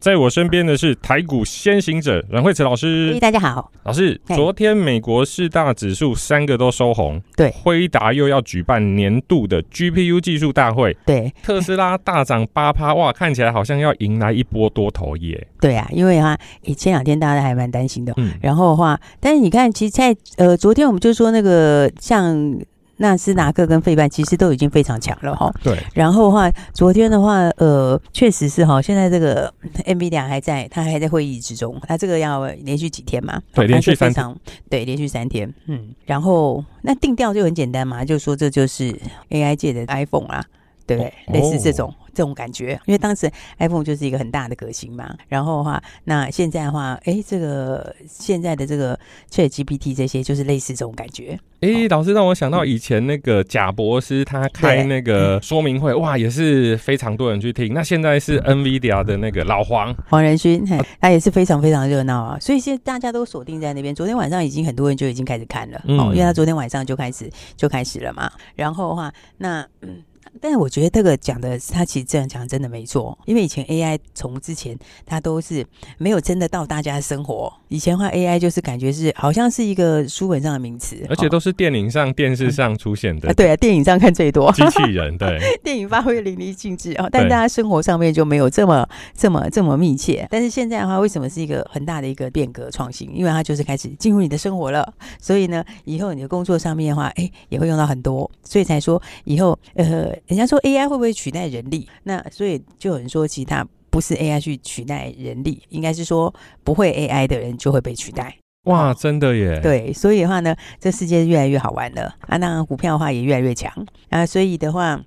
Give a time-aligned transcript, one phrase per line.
[0.00, 3.18] 在我身边的是台股先行者阮慧慈老师。
[3.18, 4.18] 大家好，老师。
[4.28, 7.20] 昨天美国四大指数三个都收红。
[7.36, 10.96] 对，辉达又要举办年度的 GPU 技术大会。
[11.04, 15.48] 对，特斯拉大涨八趴，哇，看起来好像要迎来一波多头耶。
[15.60, 16.38] 对啊，因为啊，
[16.76, 18.14] 前两天大家还蛮担心的。
[18.18, 22.56] 嗯，然后的话，但是你看，其实在呃，昨天我们就说那个像。
[22.98, 25.52] 纳斯达克跟费半其实都已经非常强了哈。
[25.62, 25.76] 对。
[25.94, 28.80] 然后的话，昨天的话，呃，确实是哈。
[28.80, 29.52] 现在这个
[29.86, 31.80] NVIDIA 还在，他还在会议之中。
[31.88, 33.40] 他这个要连续几天嘛？
[33.54, 34.36] 对，连续三天。
[34.68, 35.52] 对，连续三天。
[35.66, 35.88] 嗯。
[36.04, 38.94] 然后那定调就很简单嘛，就说这就是
[39.30, 40.44] AI 界的 iPhone 啊，
[40.86, 41.08] 对不对？
[41.08, 41.92] 哦、类似这种。
[42.18, 43.30] 这种感觉，因为当时
[43.60, 48.98] iPhone 就是一个很大的革新嘛，然后的话，那现在的话，哎，这个现在的这个
[49.30, 51.38] ChatGPT 这些，就是类似这种感觉。
[51.60, 57.72] 哎，老师让我想到以前那个贾博士他开那个说明会，哇，也是非常多人去听。
[57.72, 60.66] 那现在是 NVIDIA 的那个老黄黄仁勋，
[61.00, 62.36] 他也是非常非常热闹啊。
[62.40, 63.94] 所以现在大家都锁定在那边。
[63.94, 68.28] 昨天晚上已经很多人就已经开始看了，哦，因为他昨天晚上就开始就开始了嘛。
[68.56, 70.02] 然后的话，那嗯。
[70.40, 75.64] 但是我觉得这个讲的，他其实这样讲真的没错，因为以前 AI 从之前它都是
[75.98, 77.52] 没有真的到大家的生活。
[77.68, 83.28] 以前的话 AI 就是感觉是好像是一个书本上的名词，而且都是电影上、电视上出现的。
[83.28, 84.50] 啊，对啊，电影上看最多。
[84.52, 90.26] 机器人对， 电影发挥淋漓尽致哦，但大家生活上面就没有这么这么这么密切。
[90.30, 93.10] 但是现在的话，为什么是一个很大的一个变革创新？
[93.14, 94.90] 因为它就是开始进入你的生活了，
[95.20, 100.17] 所以呢，以后你的工作上面的话，哎，也会用到很多，所以才说以后呃。
[100.26, 101.88] 人家说 AI 会不会取代人力？
[102.02, 108.36] 那所以就有人说，其他不是 AI 去取代人力，应该是说不会 AI 的人就会被取代。
[108.64, 109.58] 哇，真的耶！
[109.62, 112.36] 对，所以的话呢，这世界越来越好玩了啊！
[112.36, 113.72] 那股票的话也越来越强
[114.10, 115.00] 啊，所以的话，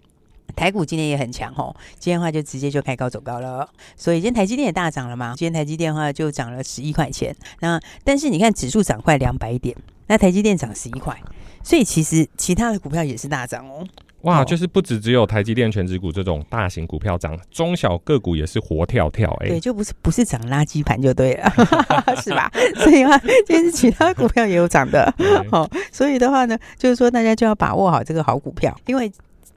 [0.55, 1.75] 台股今天也很强哦。
[1.99, 5.35] 今天的话就直接就开高走高了，所以今天台积电也大涨了嘛。
[5.37, 7.35] 今天台积电的话就涨了十一块钱。
[7.59, 9.75] 那但是你看指数涨快两百点，
[10.07, 11.15] 那台积电涨十一块，
[11.63, 13.85] 所以其实其他的股票也是大涨哦。
[14.23, 19.49] 哇，就是不止只有台积电全职股这种大型股票涨，中小个股也是活跳跳哎、欸。
[19.49, 21.51] 对，就不是不是涨垃圾盘就对了，
[22.21, 22.51] 是吧？
[22.75, 23.17] 所以的话，
[23.47, 25.11] 其实其他股票也有涨的。
[25.49, 29.11] 好，所以的话呢，就是说大家就要把握好这个好股票，因为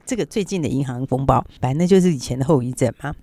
[0.05, 3.13] 这个最近的银行风暴，反正就是以前的后遗症嘛。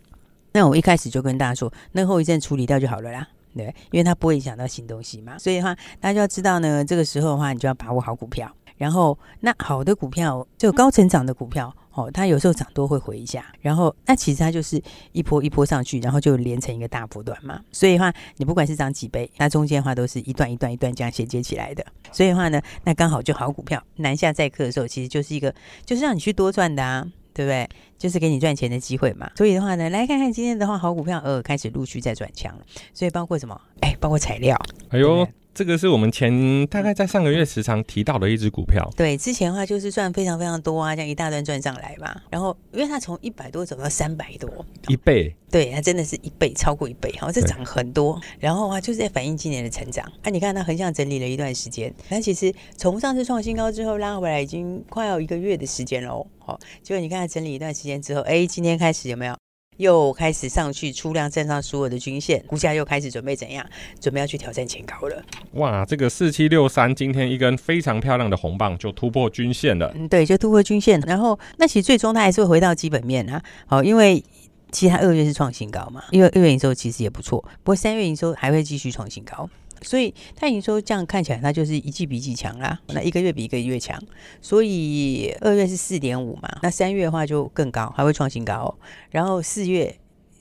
[0.52, 3.26] 那我一开始就跟大家说，那后遗症处理掉就好了啦，
[3.56, 5.36] 对，因为它不会影响到新东西嘛。
[5.38, 8.48] 所以的话，大家就要知道呢，这个时候的话，你就要把握好股票。
[8.82, 13.46] 然后，那好的股票，就高成长的股票，哦，它有时候涨多会回一下。
[13.60, 14.82] 然后，那其实它就是
[15.12, 17.60] 一波一波上去，然后就连成一个大波段嘛。
[17.70, 21.86] 所以的话，你不管是涨几倍，那中间的话都是一段一段一段这样衔接起来的。
[22.10, 25.54] 所以的话呢，那刚好就好股票南下载客的时候，其实就是一个
[25.86, 27.68] 就是让你去多赚的啊，对不对？
[27.96, 29.30] 就是给你赚钱的机会嘛。
[29.36, 32.64] 所以的话呢，来看看今天的话，好股票呃开始陆续在转强了。
[32.92, 33.60] 所以包括什么？
[33.82, 34.60] 哎，包括材料。
[34.88, 35.24] 哎呦。
[35.54, 38.90] 这个是我们前大概在上个月时常提到的一只股票。
[38.96, 42.22] 对，之前的话就是赚非常非常多啊，这样一大段赚上来嘛。
[42.30, 44.48] 然后，因为它从一百多走到三百多，
[44.88, 45.34] 一倍。
[45.50, 47.14] 对，它真的是一倍，超过一倍。
[47.20, 48.18] 好，这涨很多。
[48.40, 50.10] 然后啊，就是在反映今年的成长。
[50.22, 56.26] 啊，你看它横向整理了一段时间，但其实从上次创新高之后拉回来，已经快要一个月的时间喽。
[56.38, 59.36] 好，结果你看它整理一段时间之后，哎，今天开始有没有？
[59.82, 63.66] 又开始上去出量站上所有的均线，股价又开始准备怎样？
[64.00, 65.22] 准备要去挑战前高了。
[65.54, 69.92] 哇，这个四七六三今天一根非常漂亮的红棒就突破均线了。
[69.94, 70.98] 嗯，对，就突破均线。
[71.00, 73.42] 然后那其实最终它还是会回到基本面啊。
[73.66, 74.22] 好，因为
[74.70, 79.50] 其实它二月是创新高嘛，因为二月营收其实也不错，不过三月营收还会继续创新高。
[79.82, 82.78] 所以它营收这样看起来，它就是一季比一季强啦。
[82.88, 84.00] 那一个月比一个月强，
[84.40, 88.74] 所以二月是四点五嘛，那三月的话就更高，还会创新高哦。
[89.10, 89.94] 然后四月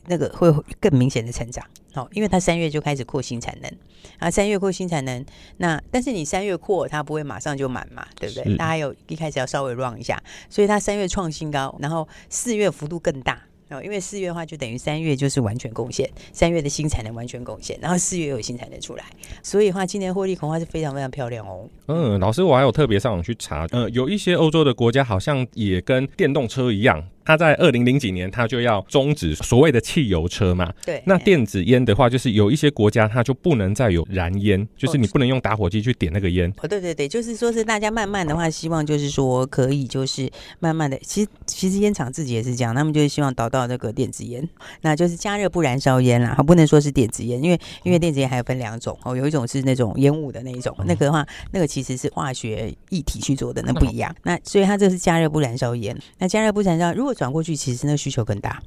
[0.08, 3.72] 那个会更明显的成长，好，因为它三月就开始扩新产能
[4.18, 5.24] 啊，三月扩新产能，
[5.58, 8.58] 那但是你三月扩，它不会马上就满嘛，对不对？
[8.58, 13.42] 它还有一开始要稍微 run 一下，所以它三月创新高，然后四月幅度更大。
[13.72, 19.06] 哦，因为四月的话，就等于三月就是完全贡献，三月的新产能完全贡献，然后四月有新产能出来，
[19.42, 21.70] 所以的话，今年获利恐怕是非常非常漂亮哦。
[21.88, 30.72] 嗯，老师，我还有特别上网去查，呃，有一些欧洲的国家好像也跟电动车一样，它在二零零几年，它就要终止所谓的汽油车嘛。
[30.86, 31.02] 对。
[31.06, 36.52] 那电子烟的话，就是有一些国家它就不能再有燃烟，就是你不能用打火机去点那个烟。
[36.62, 40.30] 哦，对对对，就是说是大家慢慢的话，希望就是说可以就是
[40.60, 44.48] 慢慢的，其实其实烟厂自己也是这样，他们就是希望导到那个电子烟，
[44.82, 54.14] 那就是加热不燃烧烟啦，不能说是电子烟，因为因为电子烟还有分两种哦，有一种是那种烟雾的那一种，那个的话，那个其实是化学液体去做的，那不一样。
[54.24, 58.60] 那所以它这是加热不燃烧烟，那加热不燃烧，如果转过去，其实那个需求更大，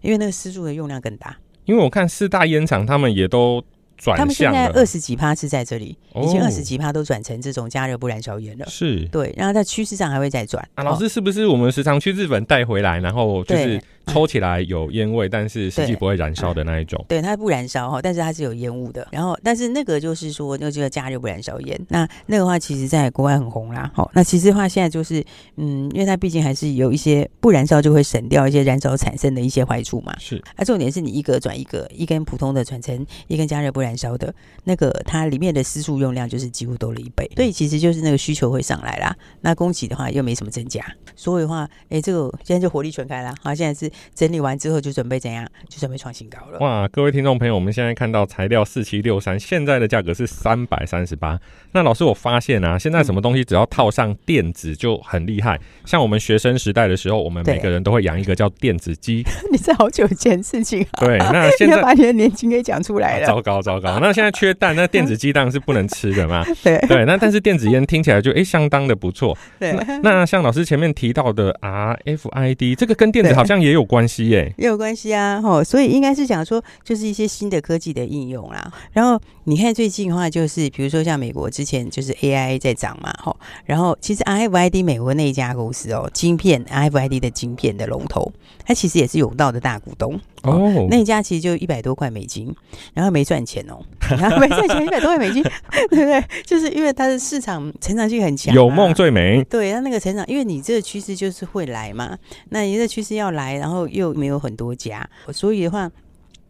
[0.00, 1.36] 因为那个湿度的用量更大。
[1.64, 3.62] 因为我看四大烟厂他们也都
[4.00, 8.66] 转，他们现在二十几趴是在这里，已经二十几趴都转成这种加热不燃烧烟了。
[8.68, 10.66] 是对，然后在趋势上还会再转。
[10.74, 13.80] 啊，老师是不是我们时常去日本带回来，然后就是？
[14.06, 17.04] 抽起来有烟味，但是实际不会燃烧的那一种。
[17.06, 19.06] 对，它不燃烧哈，但是它是有烟雾的。
[19.12, 21.80] 然后，但是那个就是说，那个就叫加热不燃烧烟。
[21.88, 23.88] 那那个话，其实在国外很红啦。
[23.94, 25.24] 好，那其实的话，现在就是
[25.58, 30.12] 嗯，因为它毕竟还是有一些不燃烧就会省掉一些燃烧产生的一些坏处嘛。
[30.18, 30.42] 是。
[30.56, 34.34] 那重点是你一格转一格，一根普通的转成一根加热不燃烧的，
[34.64, 37.30] 那个它里面的湿素用量就是几乎多了一倍。
[37.36, 39.14] 所以其实就是那个需求会上来啦。
[39.42, 40.84] 那供给的话又没什么增加，
[41.14, 43.32] 所以的话，哎，这个现在就火力全开了。
[43.40, 44.80] 好，现在是整理完之后。
[44.80, 45.46] 就准备怎样？
[45.68, 46.58] 就准备创新高了。
[46.60, 46.88] 哇！
[46.88, 51.38] 各位听众朋友，我们现在看到材料四七六三，现在的价格是三百三十八。
[51.72, 55.60] 那老师，我发现啊，现在什么东西只要套上电子就很厉害。
[55.84, 59.22] 像我们学生时代的时候，我们每个人都会养一个叫电子鸡。
[59.52, 61.04] 你是好久以前事情啊？
[61.04, 63.26] 对，那现在 把你的年轻给讲出来了。
[63.26, 63.98] 糟糕糟糕！
[64.00, 66.44] 那现在缺蛋，那电子鸡蛋是不能吃的嘛。
[66.62, 69.36] 对对，那但是电子烟听起来就哎、欸、相当的不错。
[69.58, 74.52] 对那，那像老师前面提到的 RFID，这个跟电子好像也有关系耶。
[74.58, 78.72] 也有关系啊，吼，所以应该是讲说，就是一些新的科技的应用啦。
[78.92, 83.36] 然后你看最近的话，就是比如说像美国之前就是 AI 在涨嘛，吼。
[83.64, 88.32] 然后其实 RFID 美国那一家公司哦，晶片 RFID 的晶片的龙头，
[88.70, 90.86] 它其实也是永道的大股东哦。
[90.88, 92.54] 那一家其实就一百多块美金，
[92.94, 93.82] 然后没赚钱哦，
[94.16, 95.42] 然后没赚钱一百多块美金，
[95.90, 96.24] 对不对？
[96.46, 99.42] 就是因为它的市场成长性很强，有梦最美。
[99.50, 102.16] 对，它那个成长，因为你这个趋势就是会来嘛，
[102.50, 105.04] 那你这趋势要来，然后又没有很多家。
[105.32, 105.90] 所以的话，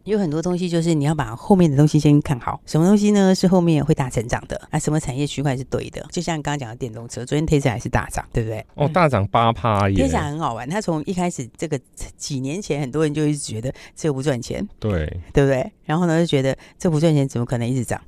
[0.05, 2.59] 有很多东西就是你要把后面的东西先看好。
[2.65, 3.33] 什么东西呢？
[3.35, 4.79] 是后面会大成长的啊？
[4.79, 6.05] 什么产业区块是对的？
[6.11, 8.65] 就像刚刚讲的电动车，昨天 Tesla 还是大涨，对不对？
[8.75, 11.79] 哦，大涨八趴耶！Tesla 很好玩，它从一开始这个
[12.17, 15.71] 几年前，很多人就一直觉得这个不赚钱，对对不对？
[15.85, 18.01] 然后呢，就觉得这不赚钱，怎么可能一直涨？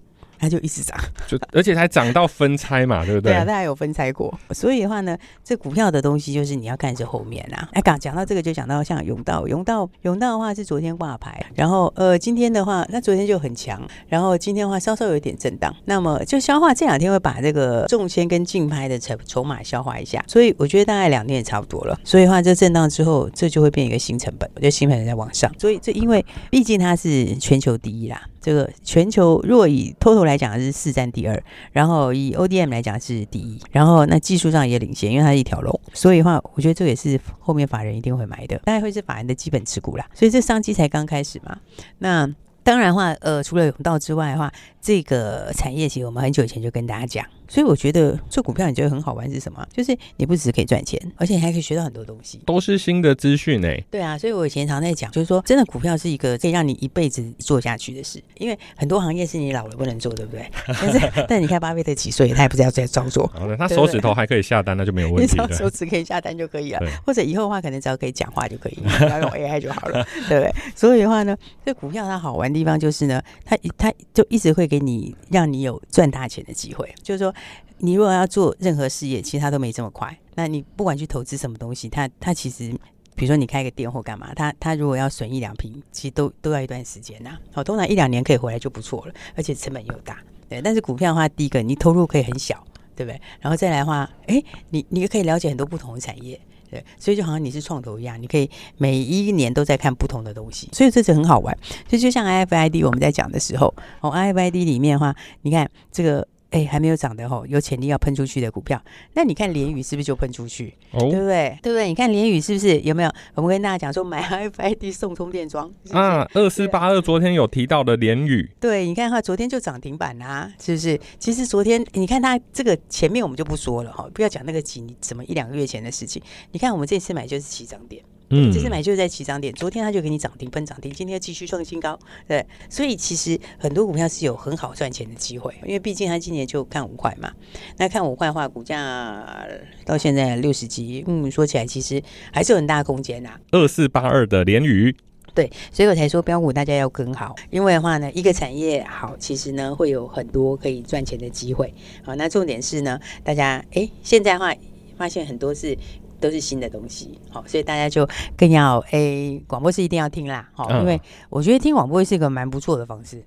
[0.44, 3.31] 它就一直涨， 就而且还涨到分拆嘛，对不对？
[3.31, 4.38] 对啊，它还有分拆过。
[4.51, 7.69] 所以的话呢，这股票的东西就是你要看是后面啊。
[7.72, 15.74] 哎，刚讲到这个，就讲到像永道，永道，永道的话是昨天挂牌，然后呃，今天的话，那昨天就很强，然后今天的话稍稍有一点震荡。
[15.86, 21.98] 那么就消化这两天会把这个中签跟竞拍的筹筹码消化一下，所以我觉得大概两天也差不多了。
[22.04, 25.50] 所以的话，这震荡之后，这就会变一个新成本，我觉得新成本在往上。
[25.57, 28.22] 所以这因为毕竟它是全球第一啦。
[28.44, 31.42] 这个全球若以 total 来讲是四占第二，
[31.72, 40.06] 然后以 ODM 来讲是第一，然后那技术上也领先，因为它是一条龙，所以的话，我觉得这也是后面法人一定会买的，大概会是法人的基本持股啦。
[40.13, 41.57] 所以这商机才刚开始嘛，
[42.00, 42.30] 那
[42.63, 44.51] 当然话，呃，除了永道之外的话，
[44.83, 47.25] 这个产业其实我们很久以前就跟大家讲。
[47.47, 49.63] 所以我觉得做股票你觉得很好玩是什么？
[49.71, 53.80] 就是你不只是可以赚钱，而且你还可以学到很多东西，都是新的资讯哎。
[53.91, 60.50] 对啊，所以我以前常在讲，就是说真的股票是一个可以让你一辈子做下去的事，因为很多行业是你老了不能做，对不对？
[60.65, 63.30] 但是 但你看巴菲特几岁，他也不知道在操作。
[63.35, 65.47] 好的，他手指头还可以下单，那就没有问题了。
[65.53, 70.52] 手指可以下单就可以了，或者以后的话可能只要可以讲话就可以， 不要用 AI 就好了，对不对？
[70.75, 77.33] 所以的话呢，这股票它好玩的地方就是呢，它它就一直会给你让你有赚大钱的机会，就是说。
[77.80, 80.18] 你如果要做任何事业，其实它都没这么快。
[80.35, 82.71] 那你不管去投资什么东西，它它其实，
[83.13, 87.37] 比如说你开个店或干嘛，它它如果要损一两瓶，其实都都要一段时间呐。
[87.51, 90.18] 好，通常一两年可以回来就不错了，而且成本又大。
[90.47, 92.65] 对，但是股票的话，第一个你投入可以很小，
[92.95, 93.19] 对不对？
[93.42, 96.39] 然后再来的话，诶，你你也可以了解很多不同的产业，
[96.73, 96.85] 对。
[96.97, 101.57] 所以就好像你是创投一样，你可以每一年都在看不同的东西，所以这是很好玩。
[101.87, 106.27] 所以就像 i f i d 我们在讲的时候，哦 i f i d 里面的话，你看这个。
[106.54, 108.80] 哎，还没有涨的吼，有潜力要喷出去的股票，
[109.14, 110.72] 那你看联宇是不是就喷出去？
[110.92, 111.57] 哦，对不对？
[111.64, 111.88] 对不对？
[111.88, 113.12] 你看联宇是不是有没有？
[113.33, 121.00] 我们跟大家讲说，买 RFID 送充电桩啊，二四八二昨天有提到的联宇，对，你看哈，昨天就涨停板啊，是不是？
[121.18, 126.22] 其实昨天你看它这个前面我们就不说了哈，不要讲那个几什么一两个月前的事情。
[126.52, 128.04] 你看我们这次买就是起涨点。
[128.35, 131.97] 嗯，这次买就是在起涨点，昨天它就给你涨停分涨停，今天继续创新高，
[132.28, 137.31] 对，所以其实很多股票是有很好赚钱的机会，因为毕竟它今年就看五块嘛，
[137.78, 139.47] 那看五块的话，股价
[139.85, 143.40] 到现在六十几，嗯，说起来其实还是有很大空间呐。
[143.52, 144.95] 二四八二的联宇。
[145.35, 151.73] 对，所以我才说标股大家要跟好，因为的话呢，一个产业好，其实呢会有很多可以赚钱的机会。
[152.04, 154.54] 好，那重点是呢，大家哎，现在的话
[154.95, 155.75] 发现很多是
[156.23, 160.99] 都是新的东西，好，所以大家就更要诶，广播是一定要听啦，好，因为
[161.30, 163.18] 我觉得听广播是一个蛮不错的方式。
[163.18, 163.23] 嗯、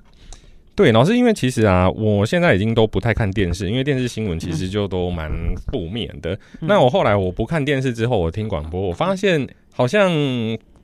[0.75, 5.31] 对，老师，因为其实啊，我现在已经都不太看电视，因为电视新闻其实就都蛮
[5.71, 6.33] 负面的。
[6.63, 9.47] 嗯、那我后来我不看电视之后，我听广播，我发现
[9.77, 10.11] 好像。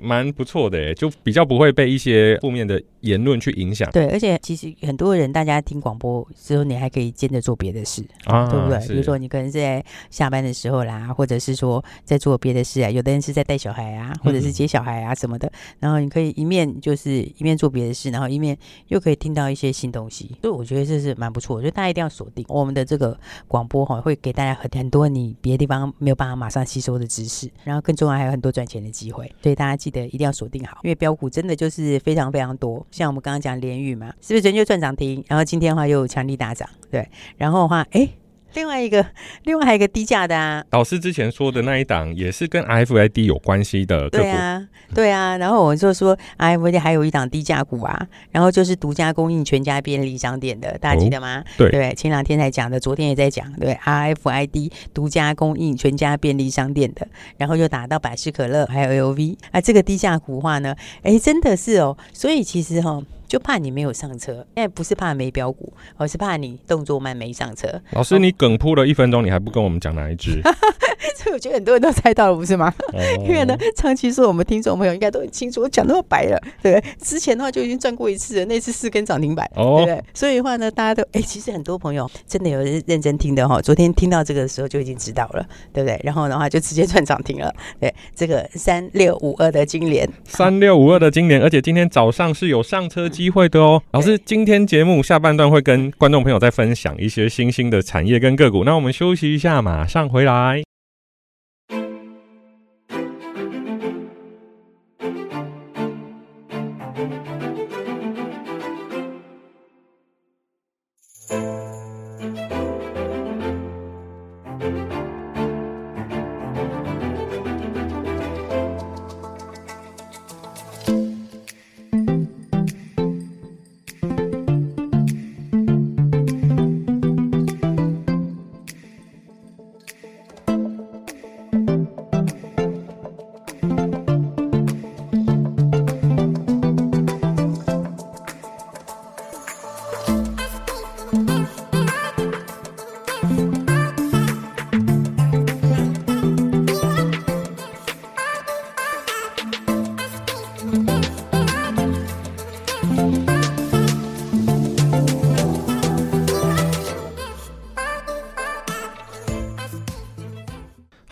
[0.05, 3.89] 蛮不错的诶，就比较不会被一些负面的言论去影响。
[3.93, 8.81] 对，而且其实很多人，大家听广播之后，你还可以兼着做别的事，啊、对不对？
[8.89, 12.91] 比如说你可能是在下班的时候啦，或者是说在做别的事啊。
[12.91, 15.47] 有的人是在带小孩啊，或者是接小孩啊什么的。
[15.47, 18.59] 嗯、然后你可以一面就是一面做别的事，然后一面
[18.89, 20.37] 又可以听到一些新东西。
[20.41, 21.55] 所以我觉得这是蛮不错。
[21.55, 29.33] 我觉得大家一定要锁定我们的这个广播哈，会给大家很很多你别的地方没有办法马上吸收的知识，然后更重要还有很多赚钱的机会。
[29.41, 29.93] 所以大家记。
[29.93, 32.87] 得，一定要锁定好，因为标股真的就是非常非常多。
[32.91, 35.23] 像我们刚刚讲联宇嘛，是不是昨天就赚涨停？
[35.29, 37.07] 然后今天的话又强力大涨，对。
[37.37, 38.09] 然后的话，哎。
[38.55, 39.05] 另外一个，
[39.45, 45.37] 另外还有一个低价的啊，老师之前说的那一档也是跟 RFID 有关系的，对啊，对啊。
[45.37, 51.41] 然后我就说 RFID 还有一档低价股啊，然后就是独家供应全家便利商店的，大家记得吗？
[51.41, 57.07] 哦、对对，前两天才讲的，昨天也在讲，对 RFID 独家供应全家便利商店的，
[57.37, 63.05] 然后又打到百事可乐还有 LV 啊，这个低价股的话呢，哎，真的是哦，所以其实哈、哦。
[63.33, 67.67] 就怕你没有上车，现在不是怕没标股，而是怕你动作慢没上车。
[67.93, 70.39] 老师，你梗铺了一分钟，你还不跟我们讲哪一只？
[71.17, 72.73] 所以我觉得很多人都猜到了，不是吗？
[72.93, 76.95] 哦、因为呢，长期是我们听众朋友应该都很清楚，我讲那么白了，对不对？
[77.01, 80.05] 之前的话就已经赚过一次了，那次四根涨停板，哦、对不对？
[80.13, 83.63] 所以的话呢，大家都哎，其实很多朋友真的有认真听的哈。
[83.63, 85.99] 昨天听到这个的时候就已经知道了，对不对？
[86.05, 87.55] 然后的话就直接赚涨停了。
[87.81, 93.83] 对，这个三六五二的金莲，三六五二的金莲，而且今天早上是有上车机会的哦。
[93.93, 98.65] 老师，今天节目下半段会跟观众朋友再分享一些新兴的产业跟个股。
[98.65, 100.63] 那我们休息一下，马上回来。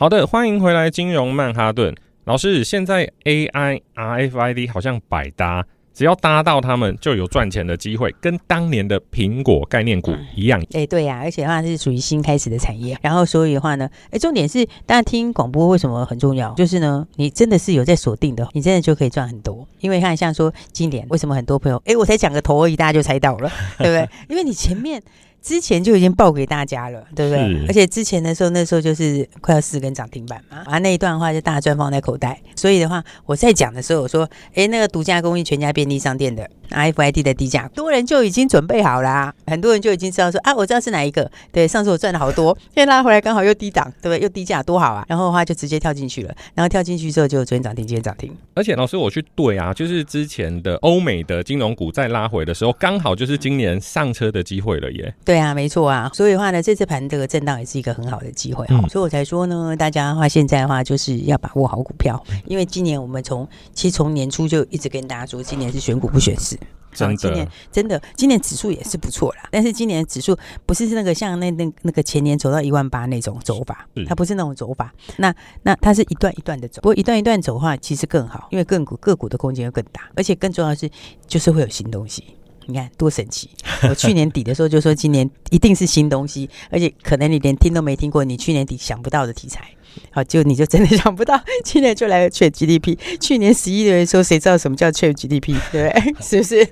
[0.00, 2.64] 好的，欢迎回来，金融曼哈顿老师。
[2.64, 10.58] 现在 AI、RFID 好像百搭，只要搭到他们，就有赚钱的机会，跟当年的苹果概念股一样。
[10.58, 12.96] 哎、嗯欸，对呀、啊，而且的话是属于新开始的产业。
[13.02, 16.54] 然后所以的话呢，哎、欸，重点是大家听广播为什么很重要？
[16.54, 19.68] 就是呢，你真的是有在锁定的，你真的就可以赚很多。
[19.80, 24.08] 因为看像说今年为什么很多朋友，哎、欸，我才讲个头而已，大家就猜到了，对不对？
[24.30, 25.02] 因为你前面。
[25.42, 27.66] 之前就已经报给大家了，对不对？
[27.66, 32.40] 而且之前的时候，那时候就是快要四根涨停板嘛，啊，那一段的话就大赚放在口袋。
[32.54, 41.30] 所以的话，我在讲的时候，我说，哎，那个独家供应全家便利商店的 RFID 的低价，多人就已经准备好啦，很多人就已经知道说，啊，我知道是哪一个。
[41.50, 44.20] 对，上次我赚了好多，现在拉回来刚好又低档，对不对？
[44.20, 45.04] 又低价，多好啊！
[45.08, 48.30] 然后的话就直接跳进去了，然后跳进去之后就昨天涨停，今天涨停。
[48.54, 55.14] 而且老师，我去对啊，就是之前的欧美的金融股在拉回的时候，刚好就是今年上车的机会了耶。
[55.24, 56.10] 对啊，没错啊。
[56.14, 66.58] 所以的话呢，这次盘这个震荡也是一个很好的机会哈，嗯、所以我才说呢，大家的话现在的话就是要把握好股票，因为今年我们从其实从年初就一直跟大家说，今年是选股不选市，
[66.92, 80.90] 真的，今年真的今年指数也是不错啦，但是今年指数不是那个像那那那个前年走到一万八那种走法，它不是那种走法，那那它是一段一段的走，不过一段一段走的话其实更好，因为个股个股的空间会更大，而且更重要的是
[81.26, 82.24] 就是会有新东西。
[82.70, 83.50] 你看多神奇！
[83.88, 89.68] 我去年底的时候就说，今年一定是新东西，而且可能你连听都没听过，你去年底想不到的题材。
[90.10, 92.98] 好，就你就真的想不到，今年就来了 ChatGPT。
[93.20, 95.54] 去年十一月的时候，谁知道什么叫 ChatGPT？
[95.72, 96.14] 对不对？
[96.20, 96.66] 是不是？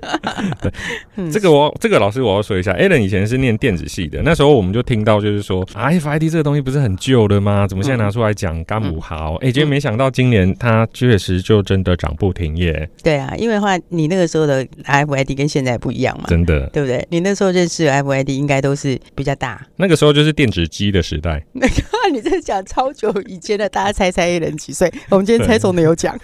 [1.31, 7.67] 这个我这个老师我要说一下，Alan 以前是念电子系的，那时候我们就听到就是说，RFID 这个东西不是很旧的吗？
[7.67, 9.35] 怎么现在拿出来讲干不好？
[9.41, 12.89] 哎、嗯，结果没想到今年它确实就真的涨不停耶。
[13.03, 17.05] 对啊，因为的话你那个时候的 RFID 跟现在不一样嘛，真的，对不对？
[17.09, 21.43] 你那时候认识的 RFID 应该都是比较大，那个时候就是电子机的时代。
[21.53, 21.73] 那个
[22.11, 24.91] 你在讲超久以前的，大家猜猜一人几岁？
[25.09, 26.17] 我们今天猜中的有奖。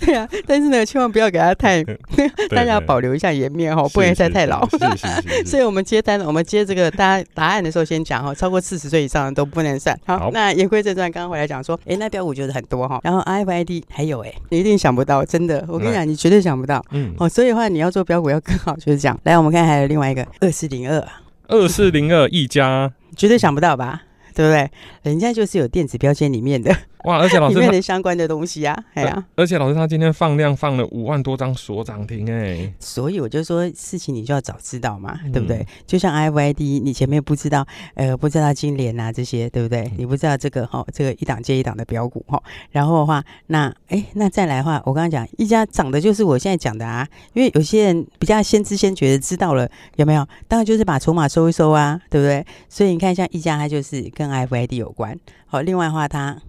[0.00, 1.82] 对啊，但是呢，千万不要给他太，
[2.50, 4.66] 大家要保留一下颜面哈，不能猜太老。
[5.46, 9.98] 所以，我们接单，我们接这个大家答案的时候先讲哈，超过四十岁以上的都不能算。
[10.06, 16.84] 好，那言归正传，刚刚回来讲说，哎，那标股就是很多哈，然后，I F I D 还有哎，你一定想不到，真的，我跟你讲，你绝对想不到。
[16.90, 19.18] 嗯，哦，所以的话，你要做标股要更好，就是这样。
[19.24, 21.06] 来，我们看还有另外一个二四零二，
[21.48, 24.02] 二四零二一家，绝对想不到吧？
[24.34, 24.70] 对不对？
[25.02, 26.74] 人家就是有电子标签里面的。
[27.04, 27.18] 哇！
[27.18, 35.66] 而且老师里面的相关的东西啊，哎呀，而且老师他今天放量放了五万多张锁涨停哎，所以我就说事情你就要早知道嘛，对不对？
[35.86, 39.90] 就像 RFID，你前面不知道，呃，不知道金联啊这些，对不对？
[39.96, 42.40] 你不知道这个哈，这个一档接一档的标股哈，
[42.70, 50.24] 然后的话，那哎，那再来的话，我刚刚讲一家涨的就是我现在讲的啊，因为有些人比较先知先觉的知道了有没有？
[50.46, 52.46] 当然就是把筹码收一收啊，对不对？
[52.68, 56.40] 所以你看像一家它就是跟 RFID 有关，好，另外的话它。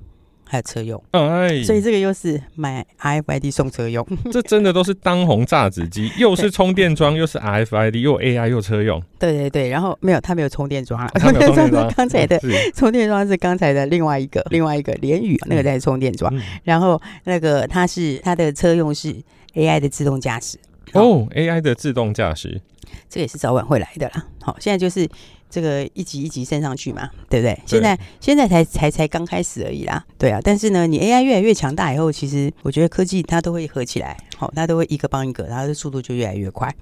[0.53, 9.01] 还有车用，哎，所以这个又是买 RFID 送车用， 这真的都是当红榨汁机，又是充电桩，又是 RFID，又 AI 又车用。
[9.17, 11.67] 对对对，然后没有，它没有充电桩，充电桩。
[11.89, 12.39] 是刚才的，
[12.75, 16.31] 充电桩是刚才的另外一个，另外一个联宇那个在充电桩，
[16.63, 19.11] 然后那个它是它的车用是
[19.55, 20.59] AI 的自动驾驶。
[20.91, 22.61] 哦，AI 的自动驾驶，
[23.09, 24.23] 这也是早晚会来的啦。
[24.39, 25.09] 好，现在就是。
[25.53, 27.55] 这个一级一级升上去嘛，对不对？
[27.67, 30.39] 现在现在才才才刚开始而已啦，对啊。
[30.43, 36.73] 但是呢，你 AI 越来越强大以后，其实我觉得科技它都会合起来，好，它都会一个帮一个，它的速度就越来越快。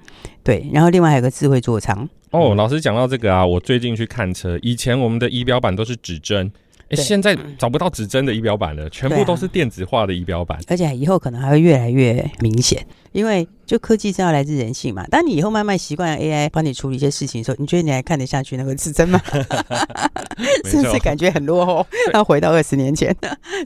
[0.42, 2.08] 对，然后另外还有个智慧座舱。
[2.30, 6.50] 哦，老师讲到这个啊，我最近去看车，以前我们的仪表板都是指针。
[6.96, 15.06] 对现在找不到指针的仪表板了，全部都是电子化的仪表板，啊，而且以后可能还会越来越明显，因为就科技是要来自人性嘛。
[15.08, 19.22] 当你以后慢慢习惯了 AI 帮你处理一些事情的时候，你觉得你还看得下去那个指针吗？
[20.66, 21.86] 是不是感觉很落后？
[22.14, 23.16] 要回到二十年前？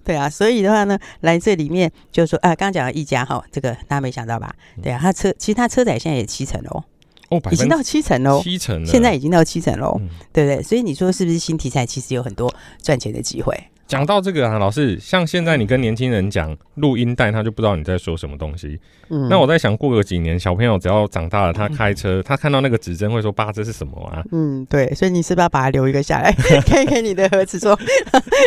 [0.03, 4.53] 对啊，所以的话呢，来这里面就是说啊，刚刚讲到一家哈，这个大家没想到吧？
[4.81, 6.83] 对啊，他车其实他车载现在也七成哦。
[7.29, 10.61] 哦，已经到七成喽，七成，现在已经到七成喽，嗯、对不对？
[10.63, 11.85] 所以你说是不是新题材？
[11.85, 13.55] 其实有很多赚钱的机会。
[13.87, 18.79] 讲到这个啊，老师，像现在你跟年轻人讲录音带，他就不知道你在说什么东西。
[19.09, 26.31] 嗯，那我在想，过个几年，小朋友只要长大了，他开车，他看到那个指针会说：“爸，这是什么啊？”嗯，对，所以你是不是要把它留一个下来，
[26.65, 27.77] 可以给你的儿子说，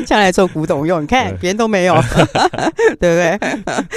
[0.04, 1.00] 将来做古董用？
[1.00, 1.94] 你看别人都没有，
[2.98, 3.38] 对不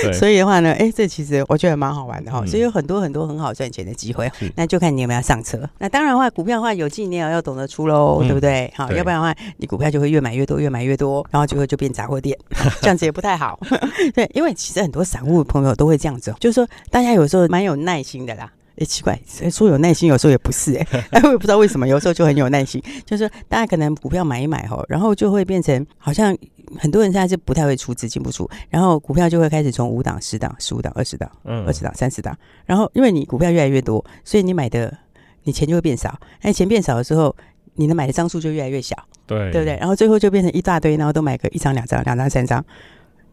[0.03, 0.13] 对？
[0.13, 2.45] 所以的话呢，哎，这其实我觉得蛮好玩的哈。
[2.45, 5.67] 所以有很多很多很好赚钱的机会，那就看你有没有上车。
[5.79, 8.71] 那当然的话，股票的话有进你也要懂得出喽，对不对？
[8.75, 11.25] 好，要不然的话，你股票就会越买越多，越买越多。
[11.31, 12.37] 然后就会就变杂货店，
[12.81, 13.59] 这样子也不太好。
[14.13, 18.51] 对，因为其实很多散户朋友都会这样子，就是说大家有时候蛮有耐心的啦。
[18.77, 19.19] 哎，奇怪，
[19.51, 20.87] 说有耐心，有时候也不是哎。
[21.11, 22.81] 哎，我也不知道为什么，有时候就很有耐心。
[23.05, 26.35] 就是说大家可能股票买一买吼，然后就会变成好像
[26.79, 34.97] 很多人现在是不太会出资进不出，然后股票就会开始从五档、十档、十五档、二十档、二十档、三十档，然后因为你股票越来越多，所以你买的
[35.43, 36.17] 你钱就会变少。
[36.41, 37.35] 那钱变少的时候，
[37.75, 38.95] 你能买的张数就越来越小。
[39.27, 39.77] 对，对不对？
[39.77, 42.63] 然后最后就变成一大堆，然后都买个一张、两张、两张、三张，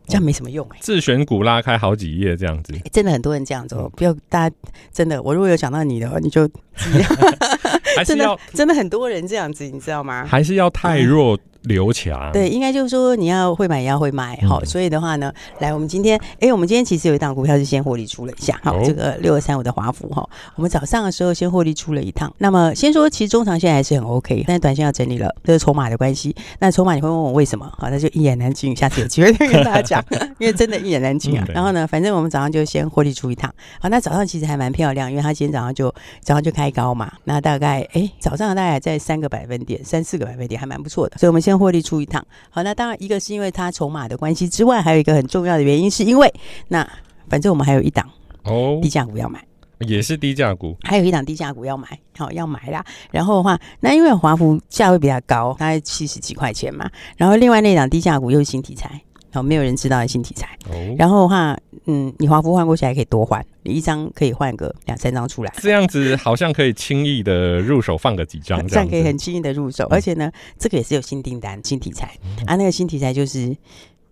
[0.07, 0.81] 这样没什么用哎、欸。
[0.81, 4.57] 自选股拉开好几页这样子， 真的很多人这样做，不要大家
[4.93, 5.21] 真的。
[5.23, 6.49] 我如果有讲到你的话，你就
[8.07, 10.25] 真的真的很多人这样子，你知道吗？
[10.25, 11.37] 还是要太弱。
[11.63, 22.33] 嗯留强对，应该就是说你要会买也要会卖，好，所以的话呢，来，我们今天，哎，我们今天其实有一档股票是先获利出了一下，好，这个六二三五的华孚哈，我们早上的时候先获利出了一趟。
[22.39, 26.35] 那么先说，其实中长线还是很 OK，但是短线要整理了，这是筹码的关系。
[26.61, 27.71] 那筹码你会问我为什么？
[27.77, 30.05] 好，那就一言难尽，下次有机会再跟大家讲，
[30.39, 31.45] 因为真的一言难尽啊。
[31.53, 35.93] 然后呢，反正我们早上就先获利出一趟，好，那早上其实还蛮漂亮，因为它今天早上就
[36.23, 42.23] 早上就开高嘛，那大概哎早上大概在三个百分点，三四个百分点还蛮不错的，所以我们先获利出一趟。
[42.51, 46.31] 好，那当然一个是因为它筹码的关系之外，还有一个很重要的原因，是因为
[46.69, 46.87] 那
[47.27, 48.07] 反正我们还有一档
[48.45, 49.43] 哦低价股要买，
[49.79, 52.85] 也是低价股，还有一档低价股要买，好要买啦。
[53.11, 56.91] 然后的话，那因为华孚价位比较高，大概七十几块钱嘛。
[57.17, 59.01] 然后另外那档低价股又是新题材，
[59.39, 60.49] 好，没有人知道的新题材。
[60.69, 65.53] 哦，然后的话，嗯，你华服换过去还可以多换，你一张可以换个两三张出来。
[65.59, 69.87] 这样子好像可以轻易的入手放个几张， 这样可以很轻易的入手。
[69.91, 72.15] 而且呢，这个也是有新订单、新题材
[72.47, 72.57] 啊。
[72.57, 73.57] 那个新题材就是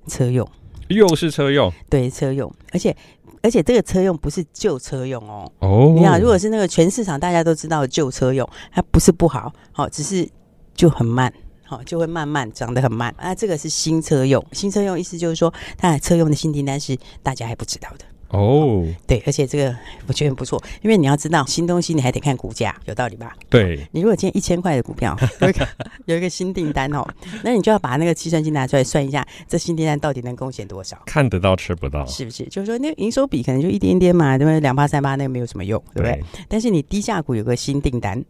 [0.07, 0.49] 车用，
[0.89, 2.95] 又是车用，对，车用，而且。
[3.43, 5.49] 而且这个车用不是旧车用哦。
[5.61, 10.29] 哦，你看，如果是那个全市场大家都知道的旧车用，它不是不好，好，只是
[10.75, 11.33] 就很慢，
[11.67, 13.15] 好，就会慢慢长得很慢。
[13.19, 18.05] 啊，这个是新车用，新车用意思就是说，它车用的新订单是大家还不知道的。
[18.31, 19.75] 哦、oh，对，而且这个
[20.09, 23.33] 我觉得很不错，因为你要知道新东西，你还得看股价，有道理吧？
[23.49, 25.69] 对，你如果今天一千块的股票 有一个
[26.07, 27.07] 有一个新订单哦，
[27.45, 31.01] 那你就要把那个计算机拿出来算一下，这新订单到底能贡献多少？
[31.07, 32.45] 看得到吃不到，是不是？
[32.47, 34.59] 就是说，那个营收比可能就一点点嘛，对不对？
[34.59, 36.15] 两八三八那个没有什么用，对不对？
[36.15, 38.23] 对，但是你低价股有个新订单。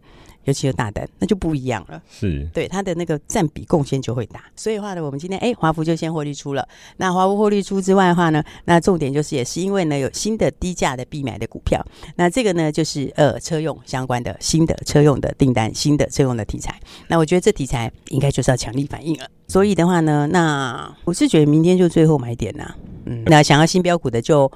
[0.47, 2.03] 尤其是大单，那就不一样了。
[2.11, 4.43] 是，对它的那个占比贡献就会大。
[4.57, 6.67] 所以的话呢，我们今天哎，华孚就先获利出了。
[6.97, 11.85] 那华孚获利出之外的话呢，那重点就是也是因为呢有新的低价的必买的股票。
[12.17, 16.81] 那这个呢就是呃车用相关的新的车用的订单，新的车用的题材。
[17.09, 19.27] 那我觉得这题材应该就是要强力反应了。
[19.49, 22.75] 所以的话呢，那我是觉得明天就最后买点呐。
[23.05, 24.51] 嗯，那想要新标股的就。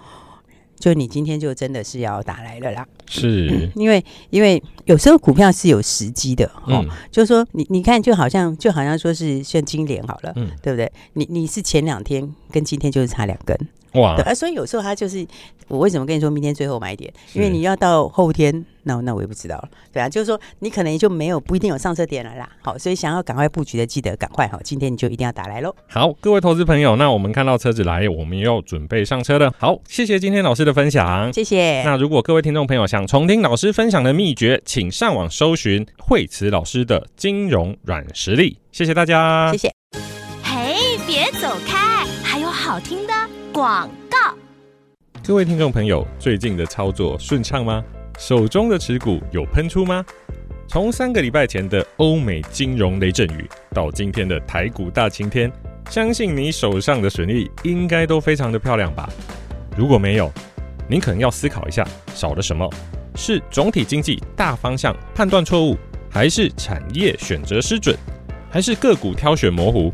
[0.81, 10.90] 就你今天就真的是要打来了啦，是，嗯、 因为因为有时候股票是有时机的哦，嗯、就是说你你看就好像就好像说是像金联好了，嗯，对不对？
[11.12, 13.57] 你你是前两天跟今天就是差两根。
[13.92, 14.16] 哇！
[14.16, 15.26] 对啊，所以有时候他就是
[15.68, 17.12] 我为什么跟你说明天最后买点？
[17.35, 19.68] 因为你要到后天，那那我也不知道了。
[19.92, 22.48] 对啊，就是说你可能就没有不一定有上车点了啦。
[22.62, 25.74] 好，所以想要赶快布局的，记得赶快哈，今天你就一定要打来喽。
[25.88, 29.53] 好，各位投资朋友，那我们看到车子来，我们又准备上车了。
[29.59, 31.83] 好，谢谢今天老师的分享，谢谢。
[31.83, 38.59] 那如果各位听众朋友想重听老师分享的秘诀，请上网搜寻惠慈老师的金融软实力。
[38.72, 39.72] 谢谢大家，谢谢。
[40.42, 43.12] 嘿，别走开，还有好听的
[43.52, 44.34] 广告。
[45.26, 47.82] 各位听众朋友，最近的操作顺畅吗？
[48.18, 50.04] 手中的持股有喷出吗？
[50.68, 55.50] 从三个礼拜前的欧美金融雷阵雨，到今天的台股大晴天，
[55.88, 59.08] 相信你手上的损益应该都非常的漂亮吧？
[59.76, 60.30] 如果没有，
[60.88, 62.68] 您可能要思考一下，少了什么？
[63.16, 65.76] 是总体经济大方向判断错误，
[66.08, 67.96] 还是产业选择失准，
[68.48, 69.92] 还是个股挑选模糊？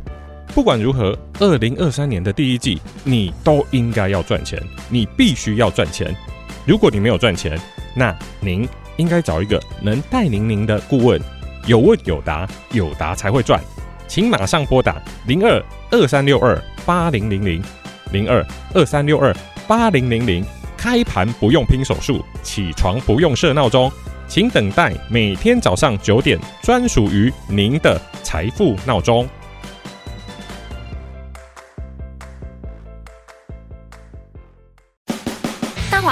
[0.54, 6.14] 不管如何，二零二三年的第一季，你都应该要赚钱，你必须要赚钱。
[6.64, 7.58] 如果你没有赚钱，
[7.94, 11.20] 那您应该找一个能带领您的顾问，
[11.66, 13.60] 有问有答，有答才会赚。
[14.08, 17.62] 请马上拨打零二二三六二八零零零
[18.12, 19.34] 零二二三六二
[19.66, 20.44] 八零零零。
[20.76, 23.90] 开盘不用拼手速，起床不用设闹钟，
[24.28, 29.26] 请等待每天早上九点专属于您的财富闹钟。